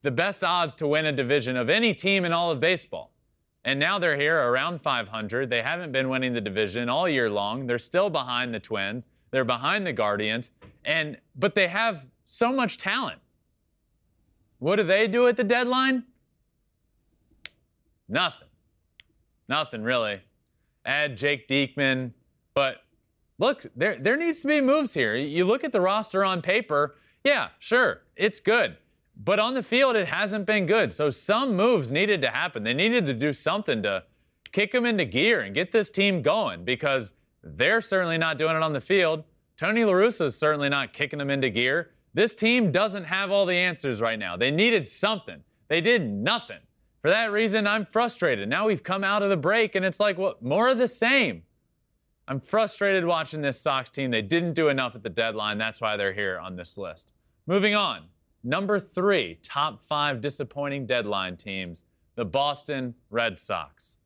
[0.03, 3.11] the best odds to win a division of any team in all of baseball.
[3.65, 5.49] And now they're here around 500.
[5.49, 7.67] They haven't been winning the division all year long.
[7.67, 9.09] They're still behind the Twins.
[9.33, 10.53] They're behind the Guardians.
[10.85, 13.19] And but they have so much talent.
[14.59, 16.05] What do they do at the deadline?
[18.09, 18.49] Nothing.
[19.49, 20.21] Nothing really.
[20.85, 22.13] Add Jake Diekman,
[22.55, 22.79] but
[23.39, 25.17] look, there there needs to be moves here.
[25.17, 28.77] You look at the roster on paper, yeah, sure, it's good.
[29.25, 30.93] But on the field, it hasn't been good.
[30.93, 32.63] So some moves needed to happen.
[32.63, 34.05] They needed to do something to
[34.53, 37.13] kick them into gear and get this team going because
[37.43, 39.25] they're certainly not doing it on the field.
[39.57, 41.91] Tony La Russa is certainly not kicking them into gear.
[42.15, 44.37] This team doesn't have all the answers right now.
[44.37, 45.43] They needed something.
[45.69, 46.59] They did nothing.
[47.01, 48.49] For that reason, I'm frustrated.
[48.49, 51.43] Now we've come out of the break and it's like, what, more of the same.
[52.29, 54.11] I'm frustrated watching this Sox team.
[54.11, 55.59] They didn't do enough at the deadline.
[55.59, 57.13] That's why they're here on this list.
[57.47, 58.05] Moving on.
[58.45, 63.99] Number three, top five disappointing deadline teams, the Boston Red Sox.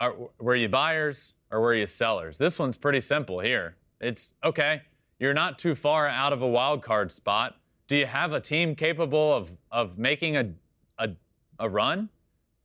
[0.00, 2.38] Are, were you buyers or were you sellers?
[2.38, 3.76] This one's pretty simple here.
[4.00, 4.82] It's okay,
[5.18, 7.56] you're not too far out of a wild card spot.
[7.86, 10.50] Do you have a team capable of, of making a,
[10.98, 11.10] a,
[11.58, 12.08] a run?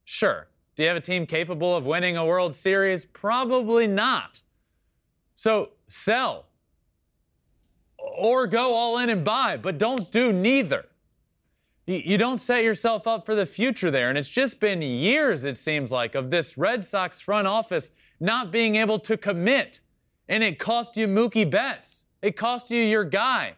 [0.03, 0.47] Sure.
[0.75, 3.05] Do you have a team capable of winning a World Series?
[3.05, 4.41] Probably not.
[5.35, 6.45] So sell
[7.97, 10.85] or go all in and buy, but don't do neither.
[11.87, 14.09] You don't set yourself up for the future there.
[14.09, 18.51] And it's just been years, it seems like, of this Red Sox front office not
[18.51, 19.79] being able to commit.
[20.29, 22.05] And it cost you Mookie Betts.
[22.21, 23.55] It cost you your guy.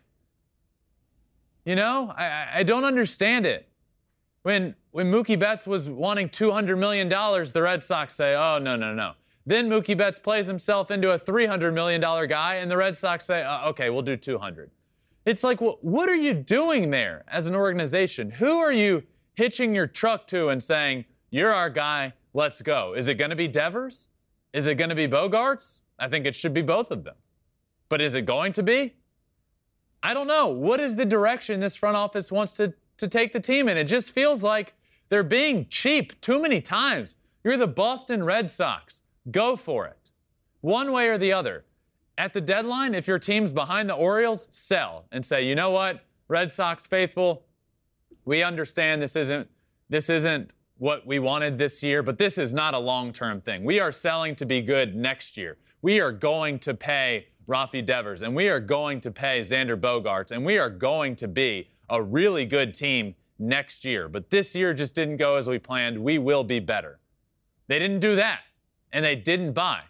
[1.65, 3.67] You know, I, I don't understand it.
[4.43, 8.93] When when Mookie Betts was wanting $200 million, the Red Sox say, oh, no, no,
[8.93, 9.13] no.
[9.45, 13.41] Then Mookie Betts plays himself into a $300 million guy, and the Red Sox say,
[13.41, 14.69] uh, okay, we'll do 200.
[15.25, 18.29] It's like, well, what are you doing there as an organization?
[18.29, 19.03] Who are you
[19.35, 22.93] hitching your truck to and saying, you're our guy, let's go?
[22.95, 24.09] Is it going to be Devers?
[24.51, 25.81] Is it going to be Bogaerts?
[25.97, 27.15] I think it should be both of them.
[27.89, 28.93] But is it going to be?
[30.03, 30.47] I don't know.
[30.47, 33.77] What is the direction this front office wants to, to take the team in?
[33.77, 34.73] It just feels like
[35.09, 37.15] they're being cheap too many times.
[37.43, 39.01] You're the Boston Red Sox.
[39.31, 40.11] Go for it.
[40.61, 41.63] One way or the other.
[42.17, 46.05] At the deadline, if your team's behind the Orioles, sell and say, you know what,
[46.27, 47.43] Red Sox faithful,
[48.25, 49.47] we understand this isn't
[49.89, 53.63] this isn't what we wanted this year, but this is not a long-term thing.
[53.63, 55.57] We are selling to be good next year.
[55.81, 60.31] We are going to pay Rafi Devers, and we are going to pay Xander Bogaerts
[60.31, 64.07] and we are going to be a really good team next year.
[64.07, 66.01] But this year just didn't go as we planned.
[66.01, 66.99] We will be better.
[67.67, 68.41] They didn't do that
[68.91, 69.81] and they didn't buy.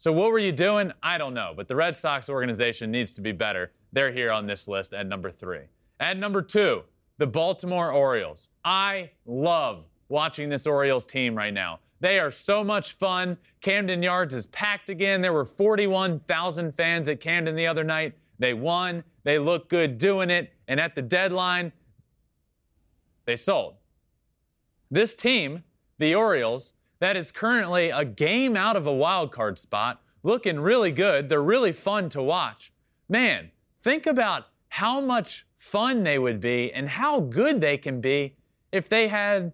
[0.00, 0.94] So what were you doing?
[1.02, 1.52] I don't know.
[1.54, 3.70] But the Red Sox organization needs to be better.
[3.92, 5.64] They're here on this list at number three.
[6.00, 6.84] At number two,
[7.18, 8.48] the Baltimore Orioles.
[8.64, 11.80] I love watching this Orioles team right now.
[12.00, 13.36] They are so much fun.
[13.60, 15.20] Camden Yards is packed again.
[15.20, 18.14] There were 41,000 fans at Camden the other night.
[18.38, 19.04] They won.
[19.24, 20.50] They look good doing it.
[20.68, 21.72] And at the deadline,
[23.26, 23.74] they sold.
[24.90, 25.62] This team,
[25.98, 30.92] the Orioles, that is currently a game out of a wild card spot, looking really
[30.92, 31.28] good.
[31.28, 32.72] They're really fun to watch.
[33.08, 33.50] Man,
[33.82, 38.36] think about how much fun they would be and how good they can be
[38.70, 39.52] if they had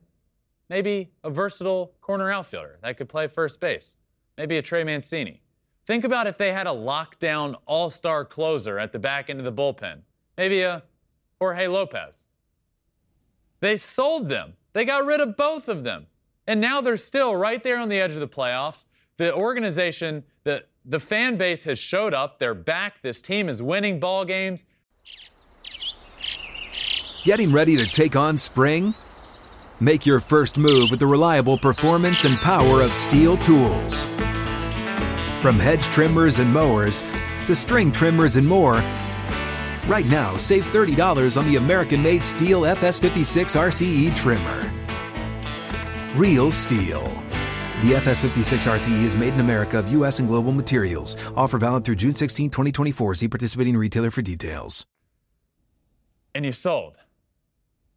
[0.68, 3.96] maybe a versatile corner outfielder that could play first base,
[4.36, 5.40] maybe a Trey Mancini.
[5.86, 9.44] Think about if they had a lockdown all star closer at the back end of
[9.44, 10.00] the bullpen,
[10.36, 10.82] maybe a
[11.38, 12.26] Jorge Lopez.
[13.60, 16.06] They sold them, they got rid of both of them.
[16.46, 18.84] And now they're still right there on the edge of the playoffs.
[19.16, 22.38] The organization, the, the fan base has showed up.
[22.38, 23.02] They're back.
[23.02, 24.64] This team is winning ball games.
[27.24, 28.94] Getting ready to take on spring?
[29.80, 34.04] Make your first move with the reliable performance and power of STIHL tools.
[35.42, 37.02] From hedge trimmers and mowers
[37.46, 38.82] to string trimmers and more,
[39.86, 44.75] right now save $30 on the American made STIHL FS56 RCE trimmer
[46.16, 47.04] real STIHL.
[47.82, 50.18] The FS56 RCE is made in America of U.S.
[50.18, 51.14] and global materials.
[51.36, 53.14] Offer valid through June 16, 2024.
[53.16, 54.86] See participating retailer for details.
[56.34, 56.96] And you sold.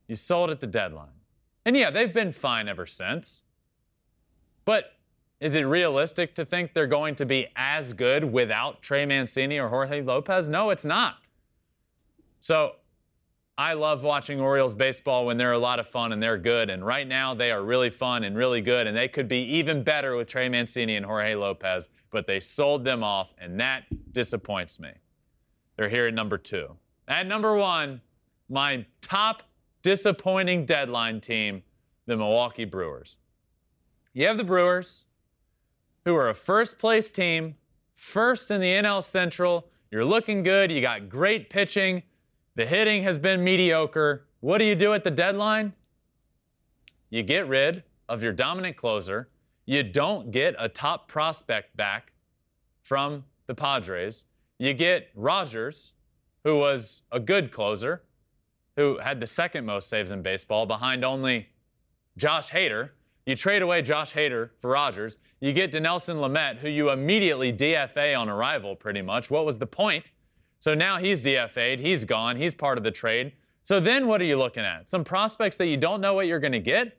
[0.08, 1.08] You sold at the deadline.
[1.66, 3.44] And yeah, they've been fine ever since.
[4.66, 4.96] But
[5.40, 9.70] is it realistic to think they're going to be as good without Trey Mancini or
[9.70, 10.50] Jorge Lopez?
[10.50, 11.16] No, it's not.
[12.42, 12.74] So
[13.60, 16.70] I love watching Orioles baseball when they're a lot of fun and they're good.
[16.70, 18.88] And right now they are really fun and really good.
[18.88, 22.86] And they could be even better with Trey Mancini and Jorge Lopez, but they sold
[22.86, 23.84] them off, and that
[24.14, 24.92] disappoints me.
[25.76, 26.74] They're here at number two.
[27.10, 28.00] At number one,
[28.48, 29.44] my top
[29.82, 31.62] disappointing deadline team,
[32.06, 33.18] the Milwaukee Brewers.
[34.14, 35.06] You have the Brewers,
[36.06, 37.56] who are a first place team,
[37.96, 39.68] first in the NL Central.
[39.92, 40.72] You're looking good.
[40.72, 42.04] You got great pitching.
[42.60, 44.26] The hitting has been mediocre.
[44.42, 45.72] What do you do at the deadline?
[47.10, 49.30] You get rid of your dominant closer.
[49.66, 52.12] You don't get a top prospect back
[52.82, 54.26] from the Padres.
[54.58, 55.94] You get Rogers,
[56.44, 58.04] who was a good closer,
[58.76, 61.48] who had the second most saves in baseball behind only
[62.18, 62.90] Josh Hader.
[63.26, 65.20] You trade away Josh Hader for Rogers.
[65.40, 69.32] You get Dinelson Lamet, who you immediately DFA on arrival, pretty much.
[69.32, 70.12] What was the point?
[70.60, 71.80] So now he's DFA'd.
[71.80, 72.36] He's gone.
[72.36, 73.34] He's part of the trade.
[73.64, 74.90] So then what are you looking at?
[74.90, 76.98] Some prospects that you don't know what you're going to get?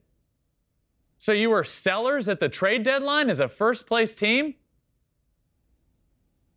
[1.18, 4.54] So you were sellers at the trade deadline as a first place team?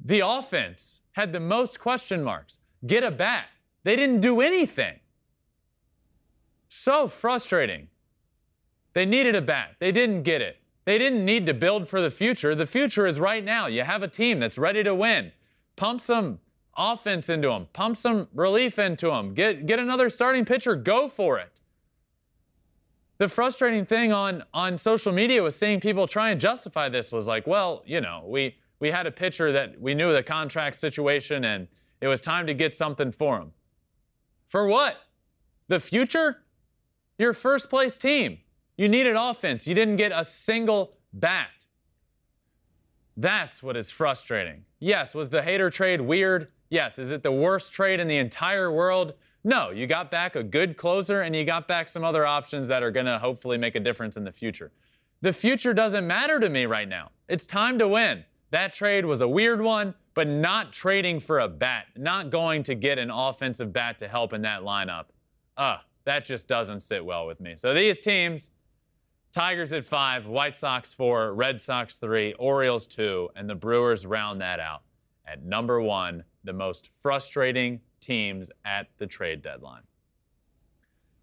[0.06, 2.60] The offense had the most question marks.
[2.88, 3.45] Get a bat.
[3.84, 4.99] They didn't do anything.
[6.70, 7.88] So frustrating.
[8.93, 9.76] They needed a bat.
[9.80, 10.58] They didn't get it.
[10.86, 12.56] They didn't need to build for the future.
[12.56, 13.68] The future is right now.
[13.68, 15.32] You have a team that's ready to win.
[15.76, 16.39] Pump some
[16.78, 17.67] offense into them.
[17.74, 19.34] Pump some relief into them.
[19.34, 20.76] Get get another starting pitcher.
[20.76, 21.61] Go for it.
[23.17, 27.28] The frustrating thing on on social media was seeing people try and justify this was
[27.28, 31.45] like, well, you know, we we had a pitcher that we knew the contract situation
[31.45, 31.67] and
[32.01, 33.51] it was time to get something for him.
[34.49, 34.97] For what?
[35.69, 36.43] The future?
[37.17, 38.39] Your first place team.
[38.78, 39.67] You needed offense.
[39.67, 41.49] You didn't get a single bat.
[43.17, 44.65] That's what is frustrating.
[44.80, 46.49] Yes, was the Hader trade weird?
[46.74, 46.97] Yes.
[46.97, 49.13] Is it the worst trade in the entire world?
[49.43, 49.69] No.
[49.69, 52.89] You got back a good closer and you got back some other options that are
[52.89, 54.71] going to hopefully make a difference in the future.
[55.21, 57.11] The future doesn't matter to me right now.
[57.30, 58.26] It's time to win.
[58.49, 62.74] That trade was a weird one, but not trading for a bat, not going to
[62.74, 65.05] get an offensive bat to help in that lineup.
[65.57, 67.55] Uh, that just doesn't sit well with me.
[67.55, 68.49] So these teams,
[69.32, 74.41] Tigers at five, White Sox four, Red Sox three, Orioles two, and the Brewers round
[74.41, 74.82] that out
[75.28, 79.81] at number one, the most frustrating teams at the trade deadline.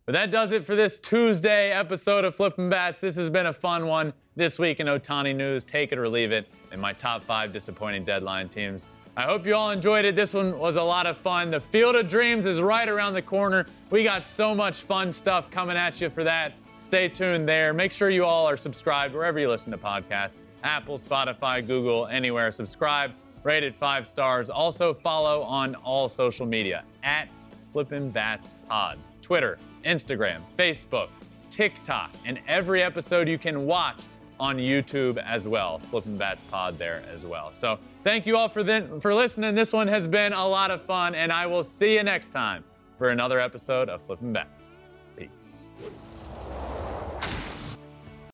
[0.06, 2.98] But that does it for this Tuesday episode of Flippin' Bats.
[3.00, 5.62] This has been a fun one this week in Ohtani news.
[5.62, 8.86] Take it or leave it in my top five disappointing deadline teams.
[9.16, 10.16] I hope you all enjoyed it.
[10.16, 11.50] This one was a lot of fun.
[11.50, 13.66] The Field of Dreams is right around the corner.
[13.90, 16.54] We got so much fun stuff coming at you for that.
[16.78, 17.74] Stay tuned there.
[17.74, 22.50] Make sure you all are subscribed wherever you listen to podcasts Apple, Spotify, Google, anywhere.
[22.52, 23.12] Subscribe,
[23.43, 24.51] rate it five stars.
[24.51, 27.28] Also, follow on all social media at
[27.72, 28.99] Flippin' Bats Pod.
[29.22, 31.09] Twitter, Instagram, Facebook,
[31.51, 34.03] TikTok, and every episode you can watch
[34.38, 35.78] on YouTube as well.
[35.78, 37.53] Flippin' Bats Pod there as well.
[37.53, 38.64] So thank you all for,
[39.01, 39.55] for listening.
[39.55, 42.64] This one has been a lot of fun, and I will see you next time
[42.99, 44.70] for another episode of Flippin' Bats.
[45.16, 45.59] Peace.